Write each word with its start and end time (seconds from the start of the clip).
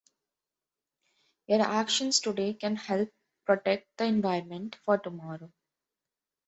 Your 1.45 1.61
actions 1.61 2.21
today 2.21 2.55
can 2.55 2.75
help 2.75 3.11
protect 3.45 3.87
the 3.97 4.05
environment 4.05 4.77
for 4.83 4.97
tomorrow. 4.97 5.51